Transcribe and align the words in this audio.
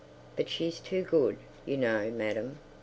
But 0.35 0.49
she's 0.49 0.79
too 0.79 1.03
good, 1.03 1.37
you 1.63 1.77
know, 1.77 2.09
madam. 2.09 2.57